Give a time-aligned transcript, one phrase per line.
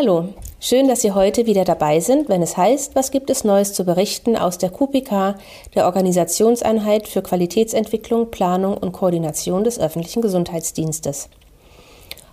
[0.00, 0.28] Hallo,
[0.60, 3.82] schön, dass Sie heute wieder dabei sind, wenn es heißt, was gibt es Neues zu
[3.82, 5.34] berichten aus der QPK,
[5.74, 11.28] der Organisationseinheit für Qualitätsentwicklung, Planung und Koordination des öffentlichen Gesundheitsdienstes.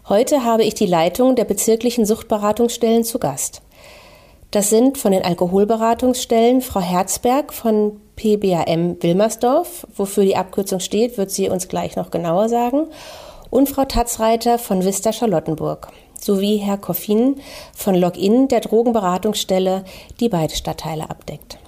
[0.07, 3.63] Heute habe ich die Leitung der bezirklichen Suchtberatungsstellen zu Gast.
[4.51, 11.31] Das sind von den Alkoholberatungsstellen Frau Herzberg von PBAM Wilmersdorf, wofür die Abkürzung steht, wird
[11.31, 12.85] sie uns gleich noch genauer sagen,
[13.49, 15.91] und Frau Tatzreiter von Vista Charlottenburg
[16.25, 17.35] sowie Herr Koffin
[17.75, 19.85] von Login, der Drogenberatungsstelle,
[20.19, 21.59] die beide Stadtteile abdeckt.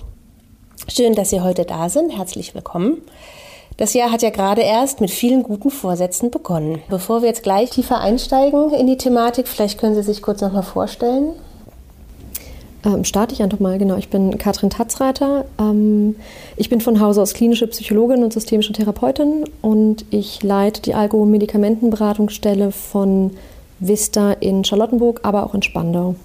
[0.88, 2.18] Schön, dass Sie heute da sind.
[2.18, 3.02] Herzlich willkommen.
[3.78, 6.82] Das Jahr hat ja gerade erst mit vielen guten Vorsätzen begonnen.
[6.90, 10.52] Bevor wir jetzt gleich tiefer einsteigen in die Thematik, vielleicht können Sie sich kurz noch
[10.52, 11.34] mal vorstellen.
[12.84, 13.98] Ähm, starte ich einfach mal, genau.
[13.98, 15.46] Ich bin Katrin Tatzreiter.
[15.60, 16.16] Ähm,
[16.56, 22.72] ich bin von Hause aus klinische Psychologin und systemische Therapeutin und ich leite die Alkohol-Medikamentenberatungsstelle
[22.72, 23.31] von
[23.80, 26.16] Vista in Charlottenburg, aber auch in Spandau.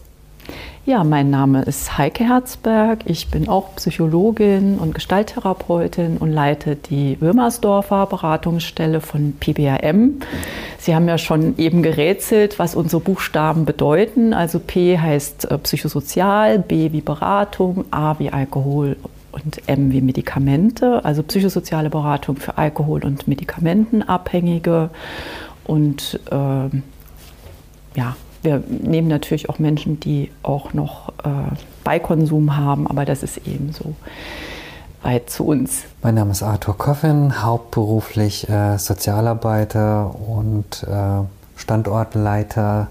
[0.84, 3.04] Ja, mein Name ist Heike Herzberg.
[3.04, 10.14] Ich bin auch Psychologin und Gestalttherapeutin und leite die Wilmersdorfer Beratungsstelle von PBRM.
[10.78, 14.34] Sie haben ja schon eben gerätselt, was unsere Buchstaben bedeuten.
[14.34, 18.96] Also P heißt äh, psychosozial, B wie Beratung, A wie Alkohol
[19.30, 21.04] und M wie Medikamente.
[21.04, 24.90] Also psychosoziale Beratung für Alkohol- und Medikamentenabhängige
[25.64, 26.76] und äh,
[27.94, 31.54] ja, wir nehmen natürlich auch Menschen, die auch noch äh,
[31.84, 33.94] Beikonsum haben, aber das ist eben so
[35.02, 35.82] weit zu uns.
[36.02, 41.24] Mein Name ist Arthur Coffin, hauptberuflich äh, Sozialarbeiter und äh,
[41.56, 42.88] Standortleiter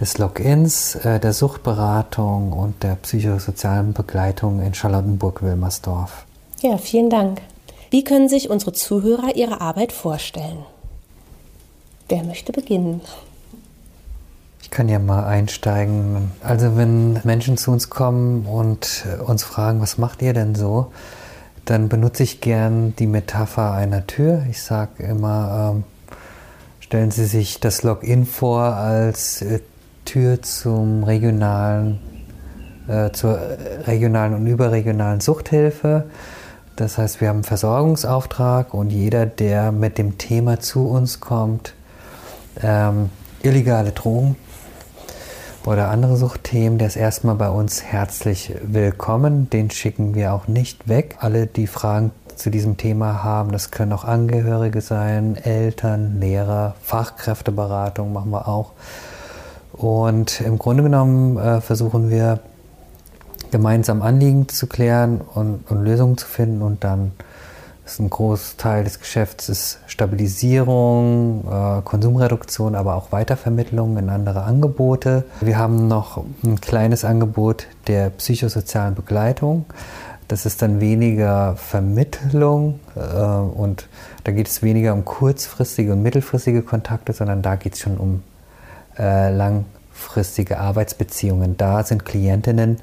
[0.00, 6.24] des Logins, äh, der Suchtberatung und der psychosozialen Begleitung in Charlottenburg-Wilmersdorf.
[6.60, 7.40] Ja, vielen Dank.
[7.90, 10.64] Wie können sich unsere Zuhörer ihre Arbeit vorstellen?
[12.08, 13.00] Wer möchte beginnen?
[14.68, 16.30] Ich kann ja mal einsteigen.
[16.42, 20.92] Also wenn Menschen zu uns kommen und uns fragen, was macht ihr denn so,
[21.64, 24.42] dann benutze ich gern die Metapher einer Tür.
[24.50, 25.84] Ich sage immer, ähm,
[26.80, 29.60] stellen Sie sich das Login vor als äh,
[30.04, 31.98] Tür zum regionalen,
[32.88, 33.40] äh, zur
[33.86, 36.10] regionalen und überregionalen Suchthilfe.
[36.76, 41.72] Das heißt, wir haben einen Versorgungsauftrag und jeder, der mit dem Thema zu uns kommt,
[42.62, 43.08] ähm,
[43.42, 44.36] illegale Drogen
[45.64, 49.50] oder andere Suchtthemen, der ist erstmal bei uns herzlich willkommen.
[49.50, 51.16] Den schicken wir auch nicht weg.
[51.20, 58.12] Alle, die Fragen zu diesem Thema haben, das können auch Angehörige sein, Eltern, Lehrer, Fachkräfteberatung
[58.12, 58.72] machen wir auch.
[59.72, 62.40] Und im Grunde genommen äh, versuchen wir
[63.50, 67.12] gemeinsam Anliegen zu klären und, und Lösungen zu finden und dann
[67.88, 75.24] ist ein Großteil des Geschäfts ist Stabilisierung, äh, Konsumreduktion, aber auch Weitervermittlung in andere Angebote.
[75.40, 79.64] Wir haben noch ein kleines Angebot der psychosozialen Begleitung.
[80.28, 83.88] Das ist dann weniger Vermittlung äh, und
[84.24, 88.22] da geht es weniger um kurzfristige und mittelfristige Kontakte, sondern da geht es schon um
[88.98, 91.56] äh, langfristige Arbeitsbeziehungen.
[91.56, 92.78] Da sind Klientinnen,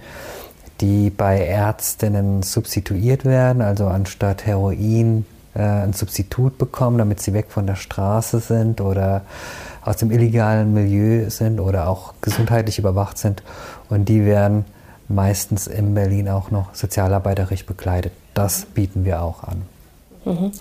[0.81, 7.47] die bei Ärztinnen substituiert werden, also anstatt Heroin äh, ein Substitut bekommen, damit sie weg
[7.49, 9.21] von der Straße sind oder
[9.83, 13.43] aus dem illegalen Milieu sind oder auch gesundheitlich überwacht sind.
[13.89, 14.65] Und die werden
[15.07, 18.11] meistens in Berlin auch noch sozialarbeiterisch begleitet.
[18.33, 19.61] Das bieten wir auch an.
[20.25, 20.51] Mhm.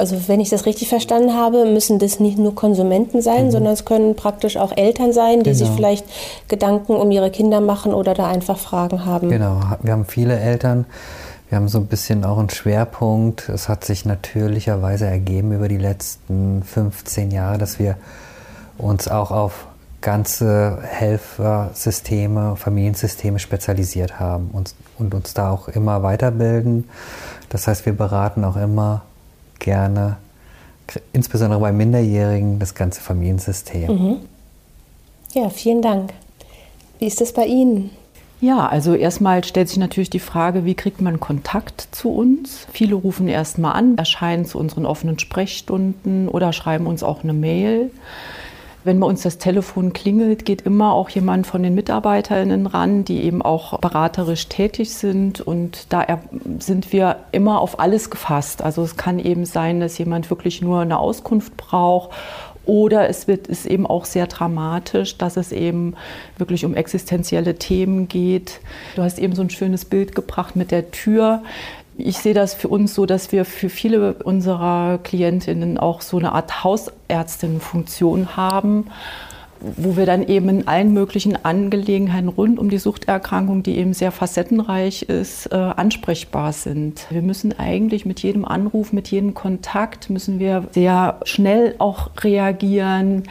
[0.00, 3.50] Also wenn ich das richtig verstanden habe, müssen das nicht nur Konsumenten sein, mhm.
[3.50, 5.58] sondern es können praktisch auch Eltern sein, die genau.
[5.58, 6.06] sich vielleicht
[6.48, 9.28] Gedanken um ihre Kinder machen oder da einfach Fragen haben.
[9.28, 10.86] Genau, wir haben viele Eltern.
[11.50, 13.50] Wir haben so ein bisschen auch einen Schwerpunkt.
[13.50, 17.96] Es hat sich natürlicherweise ergeben über die letzten 15 Jahre, dass wir
[18.78, 19.66] uns auch auf
[20.00, 26.88] ganze Helfersysteme, Familiensysteme spezialisiert haben und, und uns da auch immer weiterbilden.
[27.50, 29.02] Das heißt, wir beraten auch immer
[29.60, 30.16] gerne,
[31.12, 33.90] insbesondere bei Minderjährigen, das ganze Familiensystem.
[33.90, 34.16] Mhm.
[35.32, 36.12] Ja, vielen Dank.
[36.98, 37.90] Wie ist das bei Ihnen?
[38.40, 42.66] Ja, also erstmal stellt sich natürlich die Frage, wie kriegt man Kontakt zu uns?
[42.72, 47.90] Viele rufen erstmal an, erscheinen zu unseren offenen Sprechstunden oder schreiben uns auch eine Mail.
[48.82, 53.22] Wenn bei uns das Telefon klingelt, geht immer auch jemand von den MitarbeiterInnen ran, die
[53.22, 55.40] eben auch beraterisch tätig sind.
[55.40, 56.06] Und da
[56.58, 58.62] sind wir immer auf alles gefasst.
[58.62, 62.10] Also es kann eben sein, dass jemand wirklich nur eine Auskunft braucht
[62.66, 65.96] oder es wird, ist eben auch sehr dramatisch, dass es eben
[66.38, 68.60] wirklich um existenzielle Themen geht.
[68.96, 71.42] Du hast eben so ein schönes Bild gebracht mit der Tür
[72.06, 76.32] ich sehe das für uns so, dass wir für viele unserer Klientinnen auch so eine
[76.32, 78.86] Art Hausärztinnenfunktion haben.
[79.76, 84.10] wo wir dann eben in allen möglichen Angelegenheiten rund um die Suchterkrankung, die eben sehr
[84.10, 87.06] facettenreich ist, äh, ansprechbar sind.
[87.10, 93.24] Wir müssen eigentlich mit jedem Anruf, mit jedem Kontakt, müssen wir sehr schnell auch reagieren,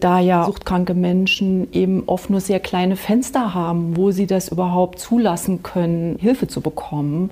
[0.00, 4.98] da ja suchtkranke Menschen eben oft nur sehr kleine Fenster haben, wo sie das überhaupt
[4.98, 7.30] zulassen können, Hilfe zu bekommen.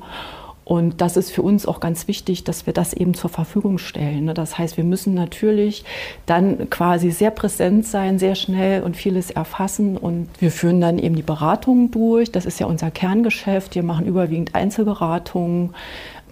[0.68, 4.26] Und das ist für uns auch ganz wichtig, dass wir das eben zur Verfügung stellen.
[4.26, 4.34] Ne?
[4.34, 5.82] Das heißt, wir müssen natürlich
[6.26, 9.96] dann quasi sehr präsent sein, sehr schnell und vieles erfassen.
[9.96, 12.32] Und wir führen dann eben die Beratungen durch.
[12.32, 13.76] Das ist ja unser Kerngeschäft.
[13.76, 15.70] Wir machen überwiegend Einzelberatungen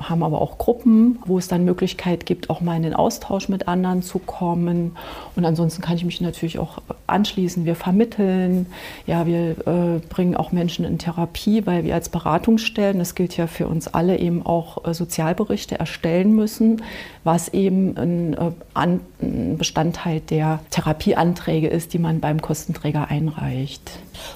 [0.01, 3.69] haben aber auch Gruppen, wo es dann Möglichkeit gibt, auch mal in den Austausch mit
[3.69, 4.97] anderen zu kommen.
[5.35, 7.65] Und ansonsten kann ich mich natürlich auch anschließen.
[7.65, 8.67] Wir vermitteln,
[9.07, 13.47] ja, wir äh, bringen auch Menschen in Therapie, weil wir als Beratungsstellen, das gilt ja
[13.47, 16.83] für uns alle, eben auch äh, Sozialberichte erstellen müssen,
[17.27, 23.83] was eben ein, äh, ein Bestandteil der Therapieanträge ist, die man beim Kostenträger einreicht.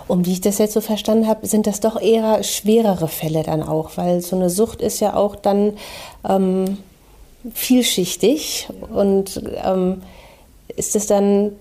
[0.06, 3.62] Und wie ich das jetzt so verstanden habe, sind das doch eher schwerere Fälle dann
[3.62, 5.74] auch, weil so eine Sucht ist ja auch dann
[6.28, 6.78] ähm,
[7.54, 10.02] vielschichtig und ähm,
[10.76, 11.52] ist es dann,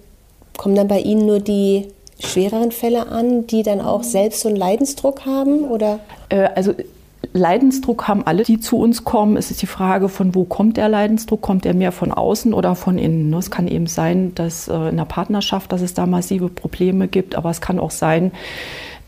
[0.58, 1.88] kommen dann bei Ihnen nur die
[2.20, 5.70] schwereren Fälle an, die dann auch selbst so einen Leidensdruck haben?
[5.70, 6.00] Oder?
[6.30, 6.74] Äh, also
[7.34, 9.36] Leidensdruck haben alle, die zu uns kommen.
[9.36, 11.42] Es ist die Frage, von wo kommt der Leidensdruck?
[11.42, 13.34] Kommt er mehr von außen oder von innen?
[13.34, 17.36] Es kann eben sein, dass äh, in der Partnerschaft, dass es da massive Probleme gibt,
[17.36, 18.32] aber es kann auch sein,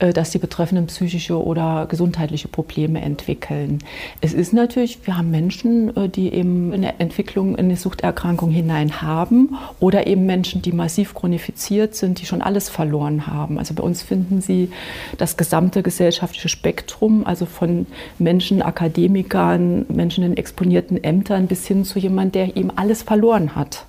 [0.09, 3.79] dass die Betreffenden psychische oder gesundheitliche Probleme entwickeln.
[4.19, 9.01] Es ist natürlich, wir haben Menschen, äh, die eben eine Entwicklung in eine Suchterkrankung hinein
[9.01, 13.59] haben oder eben Menschen, die massiv chronifiziert sind, die schon alles verloren haben.
[13.59, 14.71] Also bei uns finden Sie
[15.17, 17.85] das gesamte gesellschaftliche Spektrum, also von
[18.17, 23.85] Menschen, Akademikern, Menschen in exponierten Ämtern bis hin zu jemandem, der eben alles verloren hat.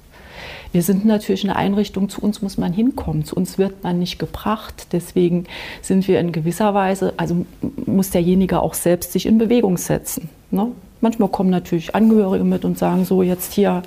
[0.72, 4.18] Wir sind natürlich eine Einrichtung, zu uns muss man hinkommen, zu uns wird man nicht
[4.18, 4.88] gebracht.
[4.92, 5.44] Deswegen
[5.82, 7.44] sind wir in gewisser Weise, also
[7.84, 10.30] muss derjenige auch selbst sich in Bewegung setzen.
[10.50, 10.68] Ne?
[11.02, 13.82] Manchmal kommen natürlich Angehörige mit und sagen so, jetzt hier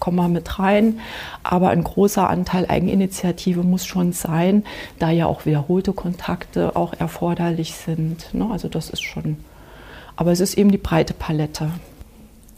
[0.00, 0.98] komm mal mit rein.
[1.42, 4.64] Aber ein großer Anteil Eigeninitiative muss schon sein,
[4.98, 8.32] da ja auch wiederholte Kontakte auch erforderlich sind.
[8.32, 8.48] Ne?
[8.50, 9.36] Also das ist schon,
[10.16, 11.70] aber es ist eben die breite Palette.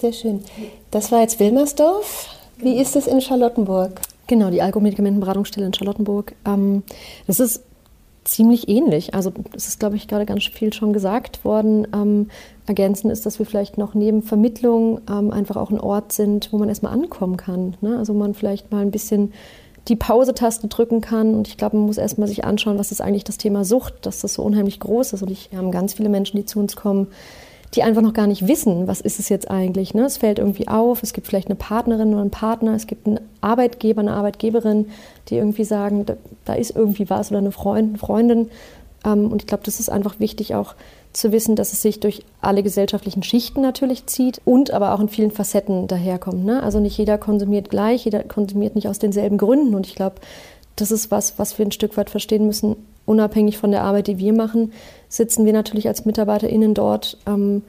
[0.00, 0.44] Sehr schön.
[0.90, 2.28] Das war jetzt Wilmersdorf.
[2.62, 4.00] Wie ist es in Charlottenburg?
[4.28, 6.34] Genau, die Alkomedikamentenberatungsstelle in Charlottenburg.
[6.46, 6.84] Ähm,
[7.26, 7.64] das ist
[8.24, 9.14] ziemlich ähnlich.
[9.14, 11.88] Also es ist, glaube ich, gerade ganz viel schon gesagt worden.
[11.92, 12.30] Ähm,
[12.66, 16.58] ergänzend ist, dass wir vielleicht noch neben Vermittlung ähm, einfach auch ein Ort sind, wo
[16.58, 17.76] man erstmal ankommen kann.
[17.80, 17.98] Ne?
[17.98, 19.32] Also man vielleicht mal ein bisschen
[19.88, 21.34] die Pause-Taste drücken kann.
[21.34, 24.20] Und ich glaube, man muss erstmal sich anschauen, was ist eigentlich das Thema Sucht, dass
[24.20, 25.22] das so unheimlich groß ist.
[25.22, 27.08] Und ich, wir haben ganz viele Menschen, die zu uns kommen,
[27.74, 29.94] die einfach noch gar nicht wissen, was ist es jetzt eigentlich.
[29.94, 30.04] Ne?
[30.04, 33.20] Es fällt irgendwie auf, es gibt vielleicht eine Partnerin oder einen Partner, es gibt einen
[33.40, 34.90] Arbeitgeber, eine Arbeitgeberin,
[35.28, 38.50] die irgendwie sagen, da, da ist irgendwie was oder eine Freund, Freundin.
[39.06, 40.74] Ähm, und ich glaube, das ist einfach wichtig auch
[41.14, 45.08] zu wissen, dass es sich durch alle gesellschaftlichen Schichten natürlich zieht und aber auch in
[45.08, 46.44] vielen Facetten daherkommt.
[46.44, 46.62] Ne?
[46.62, 49.74] Also nicht jeder konsumiert gleich, jeder konsumiert nicht aus denselben Gründen.
[49.74, 50.16] Und ich glaube,
[50.76, 52.76] das ist was, was wir ein Stück weit verstehen müssen,
[53.06, 54.72] unabhängig von der Arbeit, die wir machen,
[55.08, 57.62] sitzen wir natürlich als MitarbeiterInnen dort ähm,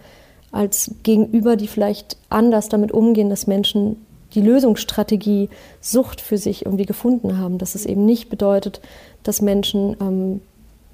[0.52, 4.06] als Gegenüber, die vielleicht anders damit umgehen, dass Menschen
[4.36, 5.50] die Lösungsstrategie
[5.82, 7.58] Sucht für sich irgendwie gefunden haben.
[7.58, 8.80] Dass es eben nicht bedeutet,
[9.24, 10.42] dass Menschen ähm,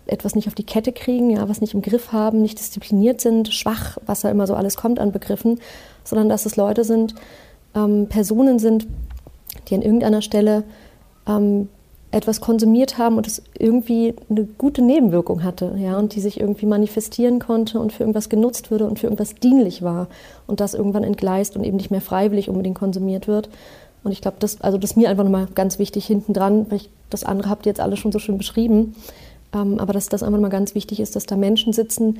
[0.07, 3.53] etwas nicht auf die Kette kriegen, ja, was nicht im Griff haben, nicht diszipliniert sind,
[3.53, 5.59] schwach, was da immer so alles kommt an Begriffen,
[6.03, 7.15] sondern dass es Leute sind,
[7.75, 8.87] ähm, Personen sind,
[9.67, 10.63] die an irgendeiner Stelle
[11.27, 11.69] ähm,
[12.11, 16.65] etwas konsumiert haben und es irgendwie eine gute Nebenwirkung hatte, ja, und die sich irgendwie
[16.65, 20.07] manifestieren konnte und für irgendwas genutzt wurde und für irgendwas dienlich war
[20.47, 23.49] und das irgendwann entgleist und eben nicht mehr freiwillig unbedingt konsumiert wird.
[24.03, 26.77] Und ich glaube, das, also das ist mir einfach nochmal ganz wichtig hinten dran, weil
[26.77, 28.95] ich, das andere habt ihr jetzt alle schon so schön beschrieben,
[29.53, 32.19] ähm, aber dass das einfach mal ganz wichtig ist, dass da Menschen sitzen,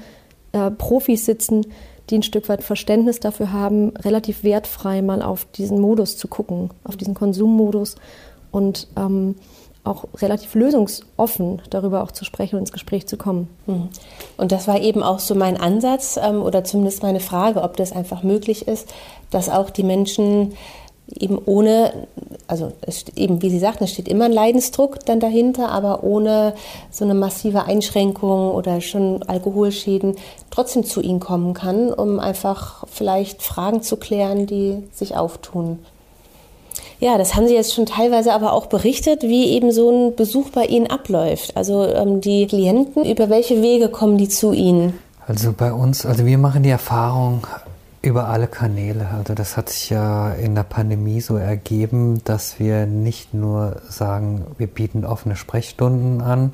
[0.52, 1.66] äh, Profis sitzen,
[2.12, 6.70] die ein Stück weit Verständnis dafür haben, relativ wertfrei mal auf diesen Modus zu gucken,
[6.84, 7.96] auf diesen Konsummodus
[8.52, 9.36] und ähm,
[9.84, 13.50] auch relativ lösungsoffen darüber auch zu sprechen und ins Gespräch zu kommen.
[13.66, 13.90] Mhm.
[14.38, 17.92] Und das war eben auch so mein Ansatz ähm, oder zumindest meine Frage, ob das
[17.92, 18.90] einfach möglich ist,
[19.32, 20.54] dass auch die Menschen
[21.18, 22.08] eben ohne,
[22.48, 22.72] also
[23.16, 26.54] eben wie Sie sagten, es steht immer ein Leidensdruck dann dahinter, aber ohne
[26.92, 30.16] so eine massive Einschränkung oder schon Alkoholschäden
[30.52, 35.80] trotzdem zu Ihnen kommen kann, um einfach vielleicht Fragen zu klären, die sich auftun.
[37.00, 40.50] Ja, das haben Sie jetzt schon teilweise aber auch berichtet, wie eben so ein Besuch
[40.50, 41.56] bei Ihnen abläuft.
[41.56, 45.00] Also ähm, die Klienten, über welche Wege kommen die zu Ihnen?
[45.26, 47.48] Also bei uns, also wir machen die Erfahrung,
[48.02, 49.10] Über alle Kanäle.
[49.18, 54.46] Also das hat sich ja in der Pandemie so ergeben, dass wir nicht nur sagen,
[54.58, 56.54] wir bieten offene Sprechstunden an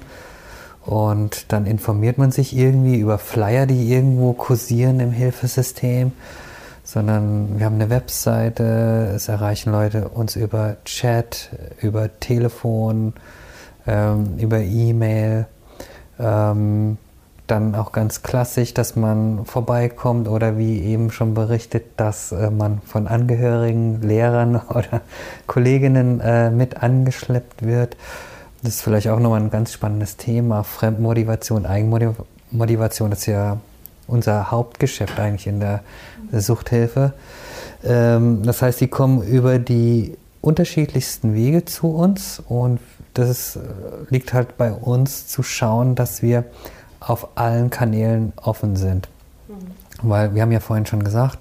[0.86, 6.14] und dann informiert man sich irgendwie über Flyer, die irgendwo kursieren im Hilfesystem,
[6.86, 11.50] sondern wir haben eine Webseite, es erreichen Leute uns über Chat,
[11.82, 13.14] über Telefon,
[13.88, 15.48] ähm, über E-Mail.
[16.20, 16.98] Ähm,
[17.48, 22.82] dann auch ganz klassisch, dass man vorbeikommt oder wie eben schon berichtet, dass äh, man
[22.82, 25.02] von Angehörigen, Lehrern oder
[25.48, 27.98] Kolleginnen äh, mit angeschleppt wird.
[28.62, 30.64] Das ist vielleicht auch nochmal ein ganz spannendes Thema.
[30.64, 33.58] Fremdmotivation, Eigenmotivation ist ja
[34.08, 35.82] unser Hauptgeschäft eigentlich in der
[36.42, 37.14] Suchthilfe.
[37.84, 42.80] Ähm, das heißt, die kommen über die unterschiedlichsten Wege zu uns und
[43.14, 43.60] das äh,
[44.10, 46.46] liegt halt bei uns zu schauen, dass wir
[47.00, 49.08] auf allen Kanälen offen sind.
[49.48, 50.10] Mhm.
[50.10, 51.40] Weil wir haben ja vorhin schon gesagt,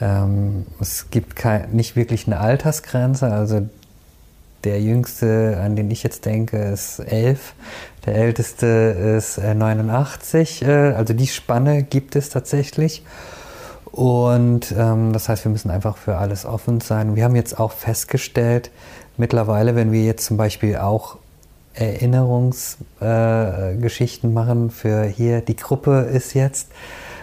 [0.00, 3.30] ähm, es gibt kein, nicht wirklich eine Altersgrenze.
[3.30, 3.68] Also
[4.64, 7.54] der jüngste, an den ich jetzt denke, ist elf.
[8.06, 10.62] Der älteste ist äh, 89.
[10.62, 13.04] Äh, also die Spanne gibt es tatsächlich.
[13.92, 17.14] Und ähm, das heißt, wir müssen einfach für alles offen sein.
[17.16, 18.70] Wir haben jetzt auch festgestellt,
[19.16, 21.16] mittlerweile, wenn wir jetzt zum Beispiel auch
[21.74, 26.68] Erinnerungsgeschichten äh, machen für hier, die Gruppe ist jetzt,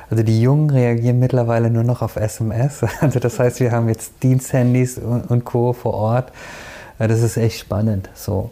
[0.10, 2.84] also die Jungen reagieren mittlerweile nur noch auf SMS.
[3.02, 5.74] Also das heißt, wir haben jetzt Diensthandys und, und Co.
[5.74, 6.32] vor Ort.
[6.98, 8.10] Das ist echt spannend.
[8.14, 8.52] So.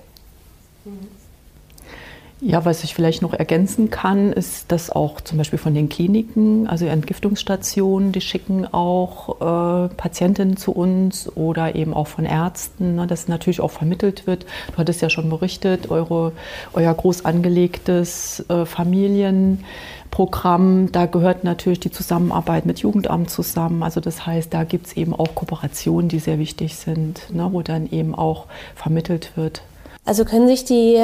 [2.46, 6.68] Ja, was ich vielleicht noch ergänzen kann, ist, dass auch zum Beispiel von den Kliniken,
[6.68, 13.08] also Entgiftungsstationen, die schicken auch äh, Patientinnen zu uns oder eben auch von Ärzten, ne,
[13.08, 14.46] dass natürlich auch vermittelt wird.
[14.74, 16.34] Du hattest ja schon berichtet, eure,
[16.74, 23.84] euer groß angelegtes äh, Familienprogramm, da gehört natürlich die Zusammenarbeit mit Jugendamt zusammen.
[23.84, 27.62] Also das heißt, da gibt es eben auch Kooperationen, die sehr wichtig sind, ne, wo
[27.62, 29.62] dann eben auch vermittelt wird.
[30.04, 31.00] Also können sich die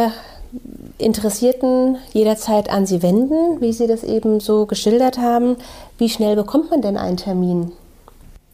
[1.00, 5.56] Interessierten jederzeit an Sie wenden, wie Sie das eben so geschildert haben.
[5.98, 7.72] Wie schnell bekommt man denn einen Termin?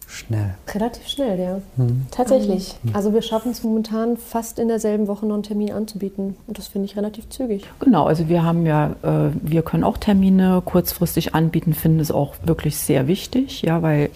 [0.07, 0.53] Schnell.
[0.73, 1.61] Relativ schnell, ja.
[1.75, 2.05] Mhm.
[2.11, 2.75] Tatsächlich.
[2.83, 2.95] Mhm.
[2.95, 6.37] Also wir schaffen es momentan fast in derselben Woche noch einen Termin anzubieten.
[6.47, 7.65] Und das finde ich relativ zügig.
[7.79, 12.35] Genau, also wir haben ja, äh, wir können auch Termine kurzfristig anbieten, finden es auch
[12.43, 14.09] wirklich sehr wichtig, ja, weil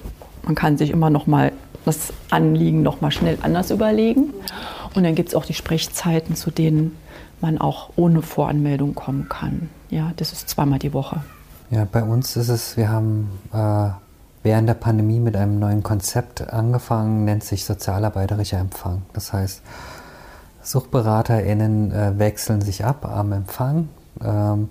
[0.43, 1.51] man kann sich immer noch mal
[1.83, 4.33] das Anliegen noch mal schnell anders überlegen.
[4.93, 6.95] Und dann gibt es auch die Sprechzeiten, zu denen
[7.41, 9.69] man auch ohne Voranmeldung kommen kann.
[9.89, 11.23] Ja, das ist zweimal die Woche.
[11.71, 13.89] Ja, bei uns ist es, wir haben äh,
[14.43, 19.03] während der Pandemie mit einem neuen Konzept angefangen, nennt sich sozialarbeiterischer Empfang.
[19.13, 19.61] Das heißt,
[20.63, 23.89] SuchtberaterInnen äh, wechseln sich ab am Empfang
[24.21, 24.69] ähm,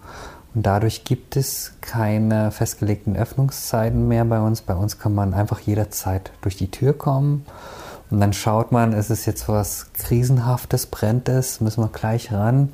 [0.55, 4.61] und dadurch gibt es keine festgelegten Öffnungszeiten mehr bei uns.
[4.63, 7.45] Bei uns kann man einfach jederzeit durch die Tür kommen
[8.11, 12.73] und dann schaut man, ist es jetzt was Krisenhaftes, brennt es, müssen wir gleich ran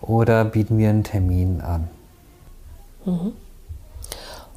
[0.00, 1.88] oder bieten wir einen Termin an?
[3.04, 3.32] Mhm.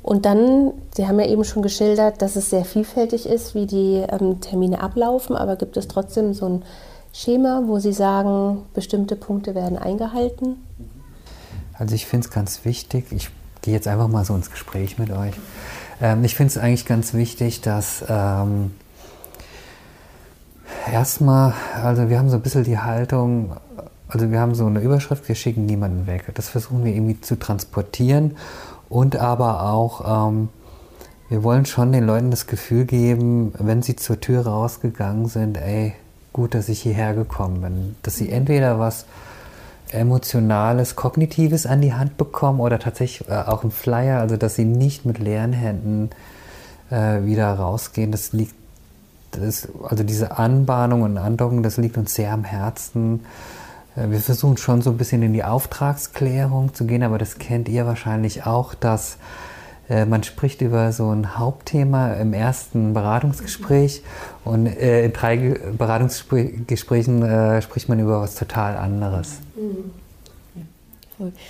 [0.02, 4.06] Und dann, Sie haben ja eben schon geschildert, dass es sehr vielfältig ist, wie die
[4.10, 6.64] ähm, Termine ablaufen, aber gibt es trotzdem so ein
[7.14, 10.64] Schema, wo Sie sagen, bestimmte Punkte werden eingehalten?
[11.74, 13.30] Also ich finde es ganz wichtig, ich
[13.62, 15.34] gehe jetzt einfach mal so ins Gespräch mit euch.
[16.02, 18.72] Ähm, ich finde es eigentlich ganz wichtig, dass ähm,
[20.91, 21.53] Erstmal,
[21.84, 23.51] also wir haben so ein bisschen die Haltung,
[24.08, 26.32] also wir haben so eine Überschrift, wir schicken niemanden weg.
[26.36, 28.38] Das versuchen wir irgendwie zu transportieren
[28.89, 30.50] und aber auch, ähm,
[31.29, 35.94] wir wollen schon den Leuten das Gefühl geben, wenn sie zur Tür rausgegangen sind, ey,
[36.32, 37.96] gut, dass ich hierher gekommen bin.
[38.03, 39.06] Dass sie entweder was
[39.91, 44.65] Emotionales, Kognitives an die Hand bekommen oder tatsächlich äh, auch ein Flyer, also dass sie
[44.65, 46.10] nicht mit leeren Händen
[46.89, 48.12] äh, wieder rausgehen.
[48.12, 48.56] Das liegt
[49.32, 53.26] das, also diese Anbahnung und Andockung, das liegt uns sehr am Herzen.
[53.96, 57.70] Äh, wir versuchen schon so ein bisschen in die Auftragsklärung zu gehen, aber das kennt
[57.70, 59.18] ihr wahrscheinlich auch, dass
[59.90, 64.04] äh, man spricht über so ein Hauptthema im ersten Beratungsgespräch
[64.44, 69.40] und äh, in drei Beratungsgesprächen spricht man über was total anderes.
[69.56, 69.92] Mhm.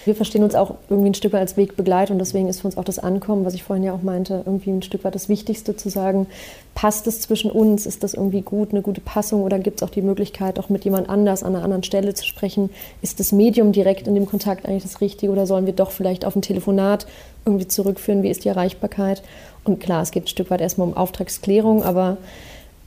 [0.05, 2.77] Wir verstehen uns auch irgendwie ein Stück weit als Wegbegleiter und deswegen ist für uns
[2.77, 5.75] auch das Ankommen, was ich vorhin ja auch meinte, irgendwie ein Stück weit das Wichtigste
[5.75, 6.27] zu sagen,
[6.73, 9.91] passt es zwischen uns, ist das irgendwie gut, eine gute Passung oder gibt es auch
[9.91, 12.69] die Möglichkeit, auch mit jemand anders an einer anderen Stelle zu sprechen?
[13.01, 16.23] Ist das Medium direkt in dem Kontakt eigentlich das Richtige oder sollen wir doch vielleicht
[16.23, 17.05] auf ein Telefonat
[17.45, 18.23] irgendwie zurückführen?
[18.23, 19.21] Wie ist die Erreichbarkeit?
[19.65, 22.17] Und klar, es geht ein Stück weit erstmal um Auftragsklärung, aber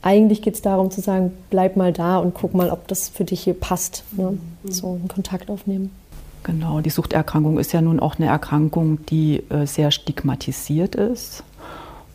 [0.01, 3.23] eigentlich geht es darum zu sagen, bleib mal da und guck mal, ob das für
[3.23, 4.03] dich hier passt.
[4.13, 4.37] Ne?
[4.63, 5.91] So einen Kontakt aufnehmen.
[6.43, 11.43] Genau, die Suchterkrankung ist ja nun auch eine Erkrankung, die äh, sehr stigmatisiert ist.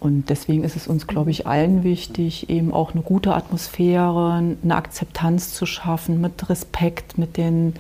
[0.00, 4.74] Und deswegen ist es uns, glaube ich, allen wichtig, eben auch eine gute Atmosphäre, eine
[4.74, 7.74] Akzeptanz zu schaffen, mit Respekt mit den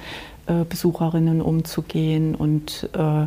[0.46, 3.26] äh, Besucherinnen umzugehen und äh,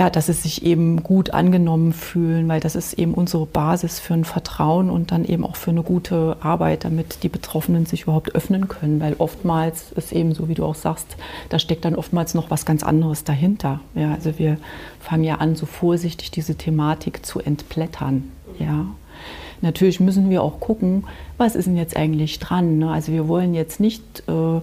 [0.00, 4.14] ja, dass sie sich eben gut angenommen fühlen, weil das ist eben unsere Basis für
[4.14, 8.34] ein Vertrauen und dann eben auch für eine gute Arbeit, damit die Betroffenen sich überhaupt
[8.34, 11.18] öffnen können, weil oftmals ist eben so, wie du auch sagst,
[11.50, 13.80] da steckt dann oftmals noch was ganz anderes dahinter.
[13.94, 14.56] Ja, also wir
[15.00, 18.32] fangen ja an, so vorsichtig diese Thematik zu entblättern.
[18.58, 18.86] Ja.
[19.60, 21.04] Natürlich müssen wir auch gucken,
[21.36, 22.78] was ist denn jetzt eigentlich dran.
[22.78, 22.90] Ne?
[22.90, 24.60] Also wir wollen jetzt nicht äh,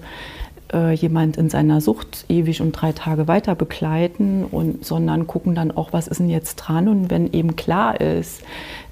[0.73, 5.71] äh, jemand in seiner Sucht ewig und drei Tage weiter begleiten, und, sondern gucken dann
[5.71, 6.87] auch, was ist denn jetzt dran.
[6.87, 8.41] Und wenn eben klar ist,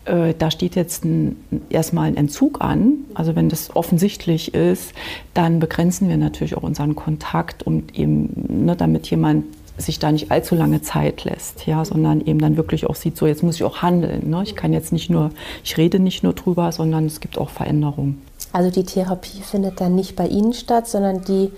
[0.05, 1.35] äh, da steht jetzt ein,
[1.69, 4.93] erstmal ein Entzug an, also wenn das offensichtlich ist,
[5.33, 9.45] dann begrenzen wir natürlich auch unseren Kontakt, um eben, ne, damit jemand
[9.77, 13.27] sich da nicht allzu lange Zeit lässt, ja, sondern eben dann wirklich auch sieht, so
[13.27, 14.29] jetzt muss ich auch handeln.
[14.29, 14.41] Ne?
[14.43, 15.31] Ich kann jetzt nicht nur,
[15.63, 18.21] ich rede nicht nur drüber, sondern es gibt auch Veränderungen.
[18.51, 21.51] Also die Therapie findet dann nicht bei Ihnen statt, sondern die,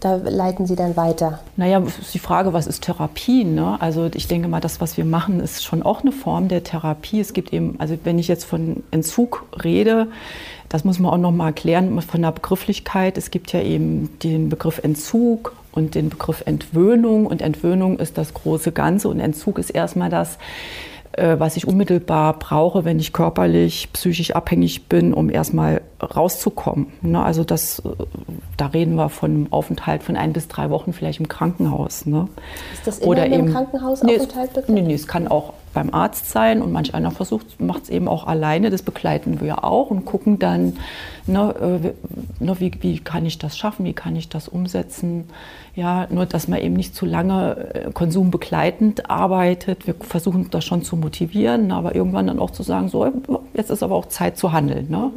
[0.00, 1.38] da leiten Sie dann weiter.
[1.56, 3.44] Naja, ist die Frage, was ist Therapie?
[3.44, 3.80] Ne?
[3.80, 7.20] Also ich denke mal, das, was wir machen, ist schon auch eine Form der Therapie.
[7.20, 10.08] Es gibt eben, also wenn ich jetzt von Entzug rede,
[10.68, 13.18] das muss man auch noch mal erklären von der Begrifflichkeit.
[13.18, 17.26] Es gibt ja eben den Begriff Entzug und den Begriff Entwöhnung.
[17.26, 20.38] Und Entwöhnung ist das große Ganze und Entzug ist erstmal das,
[21.38, 26.86] was ich unmittelbar brauche, wenn ich körperlich, psychisch abhängig bin, um erstmal rauszukommen.
[27.02, 27.22] Ne?
[27.22, 27.90] Also das, äh,
[28.56, 32.06] da reden wir von einem Aufenthalt von ein bis drei Wochen vielleicht im Krankenhaus.
[32.06, 32.28] Ne?
[32.72, 36.62] Ist das immer Oder im Krankenhausaufenthalt nee, nee, nee, es kann auch beim Arzt sein
[36.62, 38.70] und manch einer versucht, macht es eben auch alleine.
[38.70, 40.76] Das begleiten wir auch und gucken dann,
[41.26, 41.54] ne,
[42.40, 45.24] äh, ne, wie, wie kann ich das schaffen, wie kann ich das umsetzen.
[45.76, 49.86] Ja, nur dass man eben nicht zu lange äh, konsumbegleitend arbeitet.
[49.86, 53.08] Wir versuchen das schon zu motivieren, aber irgendwann dann auch zu sagen, so,
[53.54, 54.90] jetzt ist aber auch Zeit zu handeln.
[54.90, 55.10] Ne?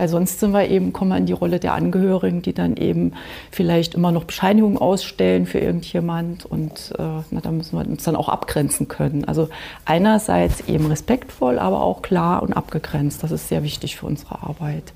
[0.00, 3.12] Weil sonst sind wir eben, kommen wir in die Rolle der Angehörigen, die dann eben
[3.50, 8.16] vielleicht immer noch Bescheinigungen ausstellen für irgendjemand und äh, na, da müssen wir uns dann
[8.16, 9.26] auch abgrenzen können.
[9.26, 9.50] Also
[9.84, 13.22] einerseits eben respektvoll, aber auch klar und abgegrenzt.
[13.22, 14.94] Das ist sehr wichtig für unsere Arbeit.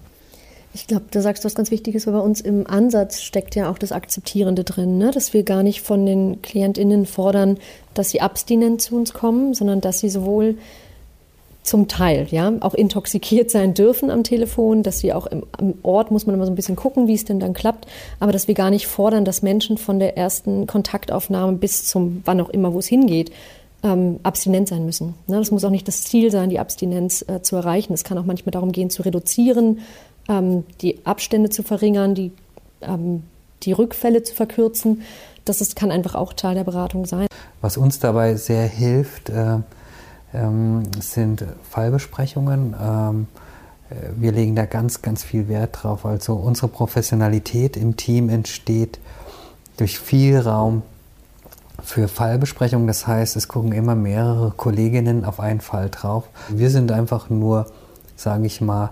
[0.72, 3.70] Ich glaube, da sagst du was ganz Wichtiges, weil bei uns im Ansatz steckt ja
[3.70, 5.10] auch das Akzeptierende drin, ne?
[5.10, 7.58] dass wir gar nicht von den KlientInnen fordern,
[7.92, 10.56] dass sie abstinent zu uns kommen, sondern dass sie sowohl
[11.64, 16.10] zum Teil, ja, auch intoxikiert sein dürfen am Telefon, dass sie auch im, am Ort
[16.10, 17.86] muss man immer so ein bisschen gucken, wie es denn dann klappt,
[18.20, 22.40] aber dass wir gar nicht fordern, dass Menschen von der ersten Kontaktaufnahme bis zum wann
[22.42, 23.32] auch immer, wo es hingeht,
[23.82, 25.14] ähm, abstinent sein müssen.
[25.26, 25.38] Ne?
[25.38, 27.94] Das muss auch nicht das Ziel sein, die Abstinenz äh, zu erreichen.
[27.94, 29.80] Es kann auch manchmal darum gehen, zu reduzieren,
[30.28, 32.30] ähm, die Abstände zu verringern, die,
[32.82, 33.22] ähm,
[33.62, 35.00] die Rückfälle zu verkürzen.
[35.46, 37.26] Das ist, kann einfach auch Teil der Beratung sein.
[37.62, 39.60] Was uns dabei sehr hilft, äh
[41.00, 42.74] sind Fallbesprechungen.
[42.80, 43.26] Ähm,
[43.90, 46.04] äh, wir legen da ganz, ganz viel Wert drauf.
[46.06, 48.98] Also unsere Professionalität im Team entsteht
[49.76, 50.82] durch viel Raum
[51.82, 52.86] für Fallbesprechungen.
[52.86, 56.24] Das heißt, es gucken immer mehrere Kolleginnen auf einen Fall drauf.
[56.48, 57.66] Wir sind einfach nur,
[58.16, 58.90] sage ich mal,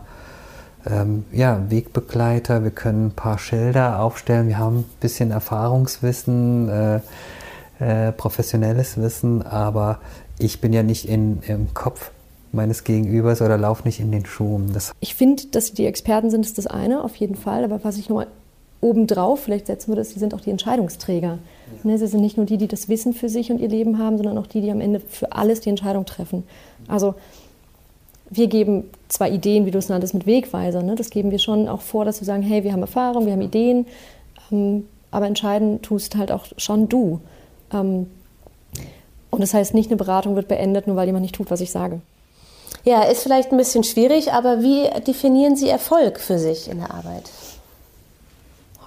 [0.84, 2.64] ähm, ja, Wegbegleiter.
[2.64, 4.48] Wir können ein paar Schilder aufstellen.
[4.48, 7.00] Wir haben ein bisschen Erfahrungswissen, äh,
[7.78, 10.00] äh, professionelles Wissen, aber
[10.42, 12.10] ich bin ja nicht in, im Kopf
[12.52, 14.72] meines Gegenübers oder laufe nicht in den Schuhen.
[14.72, 17.64] Das ich finde, dass sie die Experten sind, ist das eine, auf jeden Fall.
[17.64, 18.26] Aber was ich nochmal
[18.80, 21.38] obendrauf, vielleicht setzen wir das, sie sind auch die Entscheidungsträger.
[21.38, 21.90] Ja.
[21.90, 24.16] Ne, sie sind nicht nur die, die das Wissen für sich und ihr Leben haben,
[24.16, 26.42] sondern auch die, die am Ende für alles die Entscheidung treffen.
[26.88, 27.14] Also
[28.28, 30.82] wir geben zwar Ideen, wie du es nanntest, mit Wegweiser.
[30.82, 30.94] Ne?
[30.94, 33.42] Das geben wir schon auch vor, dass wir sagen, hey, wir haben Erfahrung, wir haben
[33.42, 33.86] Ideen,
[34.50, 37.20] ähm, aber entscheiden tust halt auch schon du.
[37.72, 38.06] Ähm,
[39.32, 41.70] und das heißt nicht, eine Beratung wird beendet, nur weil jemand nicht tut, was ich
[41.70, 42.00] sage.
[42.84, 46.92] Ja, ist vielleicht ein bisschen schwierig, aber wie definieren Sie Erfolg für sich in der
[46.92, 47.30] Arbeit?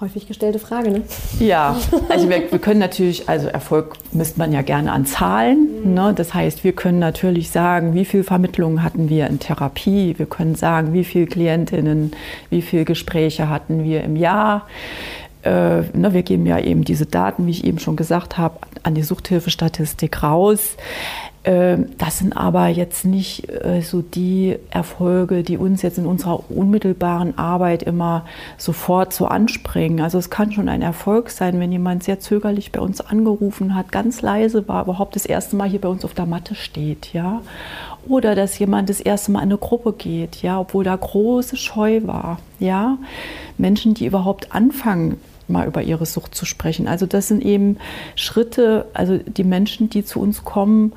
[0.00, 1.02] Häufig gestellte Frage, ne?
[1.40, 1.74] Ja,
[2.10, 5.68] also wir, wir können natürlich, also Erfolg misst man ja gerne an Zahlen.
[5.84, 5.94] Mhm.
[5.94, 6.12] Ne?
[6.14, 10.14] Das heißt, wir können natürlich sagen, wie viele Vermittlungen hatten wir in Therapie.
[10.18, 12.12] Wir können sagen, wie viele Klientinnen,
[12.50, 14.66] wie viele Gespräche hatten wir im Jahr
[15.46, 18.94] äh, ne, wir geben ja eben diese Daten, wie ich eben schon gesagt habe, an
[18.94, 20.76] die Suchthilfestatistik raus.
[21.44, 26.50] Äh, das sind aber jetzt nicht äh, so die Erfolge, die uns jetzt in unserer
[26.50, 28.24] unmittelbaren Arbeit immer
[28.58, 30.00] sofort so anspringen.
[30.00, 33.92] Also es kann schon ein Erfolg sein, wenn jemand sehr zögerlich bei uns angerufen hat,
[33.92, 37.40] ganz leise war, überhaupt das erste Mal hier bei uns auf der Matte steht, ja.
[38.08, 42.00] Oder dass jemand das erste Mal in eine Gruppe geht, ja, obwohl da große Scheu
[42.04, 42.98] war, ja.
[43.58, 46.88] Menschen, die überhaupt anfangen, mal über ihre Sucht zu sprechen.
[46.88, 47.78] Also das sind eben
[48.14, 50.92] Schritte, also die Menschen, die zu uns kommen,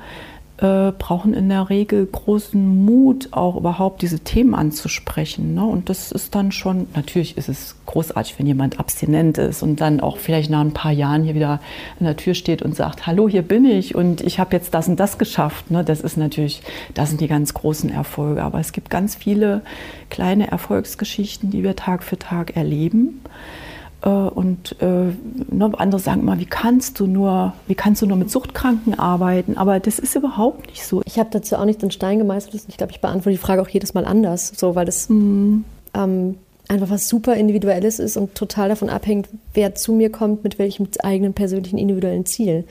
[0.60, 5.54] äh, brauchen in der Regel großen Mut, auch überhaupt diese Themen anzusprechen.
[5.54, 5.64] Ne?
[5.64, 10.00] Und das ist dann schon, natürlich ist es großartig, wenn jemand abstinent ist und dann
[10.00, 11.60] auch vielleicht nach ein paar Jahren hier wieder
[11.98, 14.86] an der Tür steht und sagt, hallo, hier bin ich und ich habe jetzt das
[14.86, 15.70] und das geschafft.
[15.70, 15.82] Ne?
[15.82, 16.60] Das ist natürlich,
[16.92, 18.42] das sind die ganz großen Erfolge.
[18.42, 19.62] Aber es gibt ganz viele
[20.10, 23.22] kleine Erfolgsgeschichten, die wir Tag für Tag erleben.
[24.02, 25.12] Äh, und äh,
[25.50, 29.56] ne, andere sagen immer, wie kannst du nur, wie kannst du nur mit Suchtkranken arbeiten?
[29.56, 31.02] Aber das ist überhaupt nicht so.
[31.04, 32.62] Ich habe dazu auch nicht den Stein gemeißelt.
[32.68, 35.64] Ich glaube, ich beantworte die Frage auch jedes Mal anders, so weil das mhm.
[35.94, 36.36] ähm,
[36.68, 40.88] einfach was super Individuelles ist und total davon abhängt, wer zu mir kommt, mit welchem
[41.02, 42.64] eigenen persönlichen individuellen Ziel.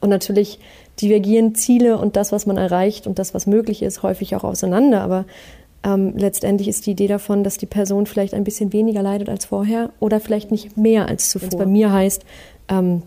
[0.00, 0.58] Und natürlich
[1.00, 5.02] divergieren Ziele und das, was man erreicht und das, was möglich ist, häufig auch auseinander.
[5.02, 5.24] Aber
[5.84, 9.44] ähm, letztendlich ist die Idee davon, dass die Person vielleicht ein bisschen weniger leidet als
[9.44, 11.50] vorher oder vielleicht nicht mehr als zuvor.
[11.50, 12.24] Wenn es bei mir heißt,
[12.68, 13.02] ähm,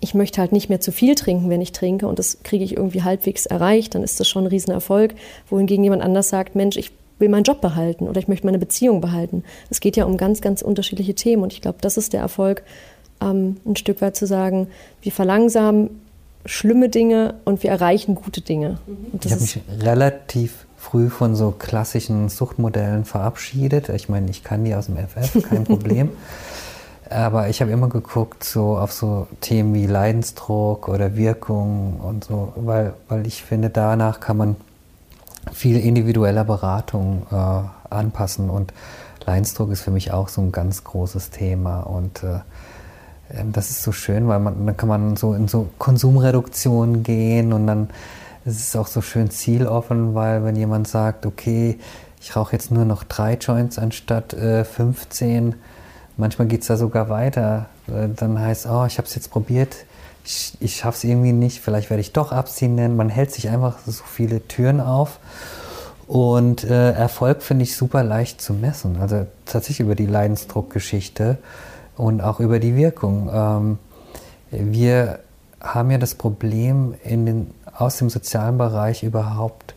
[0.00, 2.76] ich möchte halt nicht mehr zu viel trinken, wenn ich trinke und das kriege ich
[2.76, 5.14] irgendwie halbwegs erreicht, dann ist das schon ein Riesenerfolg.
[5.48, 9.00] Wohingegen jemand anders sagt, Mensch, ich will meinen Job behalten oder ich möchte meine Beziehung
[9.00, 9.44] behalten.
[9.68, 12.64] Es geht ja um ganz, ganz unterschiedliche Themen und ich glaube, das ist der Erfolg,
[13.20, 14.68] ähm, ein Stück weit zu sagen,
[15.02, 15.90] wir verlangsamen
[16.46, 18.78] schlimme Dinge und wir erreichen gute Dinge.
[19.22, 23.90] ich habe mich relativ früh von so klassischen Suchtmodellen verabschiedet.
[23.90, 26.10] Ich meine, ich kann die aus dem FF, kein Problem.
[27.10, 32.54] Aber ich habe immer geguckt so auf so Themen wie Leidensdruck oder Wirkung und so,
[32.56, 34.56] weil, weil ich finde, danach kann man
[35.52, 38.48] viel individueller Beratung äh, anpassen.
[38.48, 38.72] Und
[39.26, 41.80] Leidensdruck ist für mich auch so ein ganz großes Thema.
[41.80, 42.38] Und äh,
[43.34, 47.52] ähm, das ist so schön, weil man, dann kann man so in so Konsumreduktion gehen
[47.52, 47.90] und dann
[48.44, 51.78] es ist auch so schön zieloffen, weil wenn jemand sagt, okay,
[52.20, 55.54] ich rauche jetzt nur noch drei Joints anstatt äh, 15,
[56.16, 57.66] manchmal geht es da sogar weiter.
[57.88, 59.76] Äh, dann heißt, oh, ich habe es jetzt probiert,
[60.24, 62.96] ich, ich schaffe es irgendwie nicht, vielleicht werde ich doch abstinent.
[62.96, 65.18] Man hält sich einfach so viele Türen auf.
[66.06, 68.98] Und äh, Erfolg finde ich super leicht zu messen.
[69.00, 71.38] Also tatsächlich über die Leidensdruckgeschichte
[71.96, 73.30] und auch über die Wirkung.
[73.32, 73.78] Ähm,
[74.50, 75.20] wir
[75.60, 77.50] haben ja das Problem, in den
[77.80, 79.74] aus dem sozialen Bereich überhaupt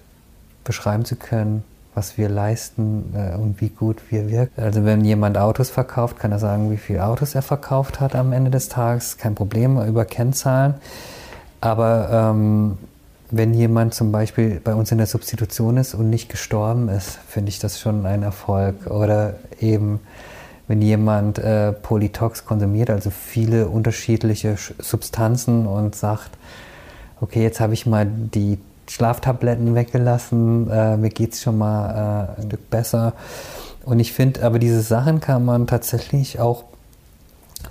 [0.63, 1.63] beschreiben zu können,
[1.95, 4.61] was wir leisten äh, und wie gut wir wirken.
[4.61, 8.33] Also wenn jemand Autos verkauft, kann er sagen, wie viele Autos er verkauft hat am
[8.33, 9.17] Ende des Tages.
[9.17, 10.75] Kein Problem über Kennzahlen.
[11.61, 12.77] Aber ähm,
[13.31, 17.49] wenn jemand zum Beispiel bei uns in der Substitution ist und nicht gestorben ist, finde
[17.49, 18.87] ich das schon ein Erfolg.
[18.87, 19.99] Oder eben,
[20.67, 26.31] wenn jemand äh, Polytox konsumiert, also viele unterschiedliche Substanzen und sagt,
[27.23, 28.59] okay, jetzt habe ich mal die
[28.89, 33.13] Schlaftabletten weggelassen, äh, mir geht es schon mal äh, ein Stück besser.
[33.85, 36.65] Und ich finde, aber diese Sachen kann man tatsächlich auch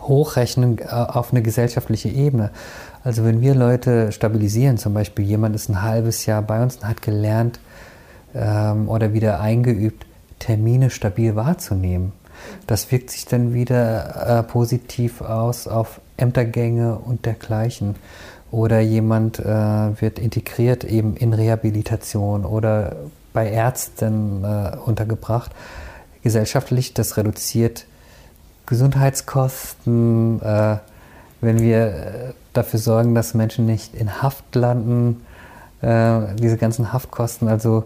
[0.01, 2.51] hochrechnen äh, auf eine gesellschaftliche Ebene.
[3.05, 6.89] Also wenn wir Leute stabilisieren, zum Beispiel jemand ist ein halbes Jahr bei uns und
[6.89, 7.61] hat gelernt
[8.35, 10.07] ähm, oder wieder eingeübt,
[10.39, 12.13] Termine stabil wahrzunehmen.
[12.67, 17.97] Das wirkt sich dann wieder äh, positiv aus auf Ämtergänge und dergleichen
[18.53, 22.97] oder jemand äh, wird integriert eben in Rehabilitation oder
[23.33, 25.51] bei Ärzten äh, untergebracht.
[26.23, 27.87] Gesellschaftlich, das reduziert
[28.67, 30.77] Gesundheitskosten, äh,
[31.41, 35.25] wenn wir äh, dafür sorgen, dass Menschen nicht in Haft landen,
[35.81, 37.49] äh, diese ganzen Haftkosten.
[37.49, 37.85] Also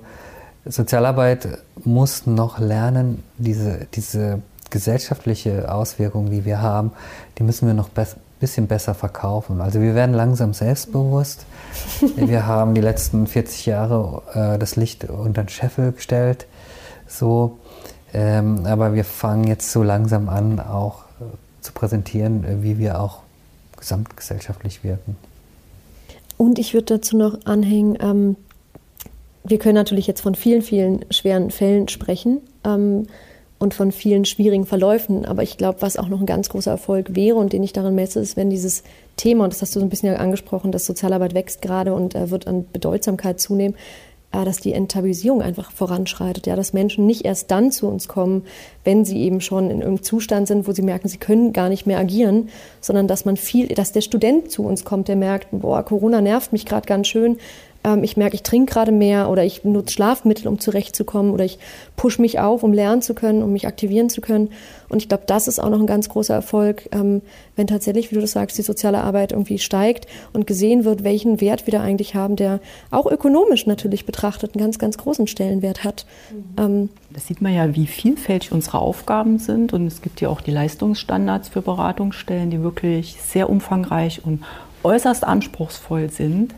[0.64, 6.90] Sozialarbeit muss noch lernen, diese, diese gesellschaftliche Auswirkung, die wir haben,
[7.38, 9.60] die müssen wir noch besser bisschen besser verkaufen.
[9.60, 11.46] Also wir werden langsam selbstbewusst.
[12.16, 16.46] wir haben die letzten 40 Jahre äh, das Licht unter den Scheffel gestellt.
[17.06, 17.58] So,
[18.12, 21.24] ähm, aber wir fangen jetzt so langsam an, auch äh,
[21.60, 23.20] zu präsentieren, äh, wie wir auch
[23.78, 25.16] gesamtgesellschaftlich wirken.
[26.36, 28.36] Und ich würde dazu noch anhängen, ähm,
[29.44, 32.40] wir können natürlich jetzt von vielen, vielen schweren Fällen sprechen.
[32.64, 33.06] Ähm,
[33.58, 35.24] und von vielen schwierigen Verläufen.
[35.24, 37.94] Aber ich glaube, was auch noch ein ganz großer Erfolg wäre und den ich daran
[37.94, 38.82] messe, ist, wenn dieses
[39.16, 42.30] Thema, und das hast du so ein bisschen angesprochen, dass Sozialarbeit wächst gerade und äh,
[42.30, 43.74] wird an Bedeutsamkeit zunehmen,
[44.32, 46.46] äh, dass die Enttabuisierung einfach voranschreitet.
[46.46, 48.44] Ja, dass Menschen nicht erst dann zu uns kommen,
[48.84, 51.86] wenn sie eben schon in irgendeinem Zustand sind, wo sie merken, sie können gar nicht
[51.86, 55.82] mehr agieren, sondern dass man viel, dass der Student zu uns kommt, der merkt, boah,
[55.82, 57.38] Corona nervt mich gerade ganz schön,
[57.86, 61.58] ähm, ich merke, ich trinke gerade mehr oder ich nutze Schlafmittel, um zurechtzukommen oder ich
[61.94, 64.50] pushe mich auf, um lernen zu können, um mich aktivieren zu können.
[64.88, 67.22] Und ich glaube, das ist auch noch ein ganz großer Erfolg, ähm,
[67.54, 71.40] wenn tatsächlich, wie du das sagst, die soziale Arbeit irgendwie steigt und gesehen wird, welchen
[71.40, 75.84] Wert wir da eigentlich haben, der auch ökonomisch natürlich betrachtet einen ganz, ganz großen Stellenwert
[75.84, 76.06] hat.
[76.30, 76.62] Mhm.
[76.64, 79.72] Ähm, das sieht man ja, wie vielfältig unsere Aufgaben sind.
[79.72, 84.42] Und es gibt ja auch die Leistungsstandards für Beratungsstellen, die wirklich sehr umfangreich und
[84.82, 86.54] äußerst anspruchsvoll sind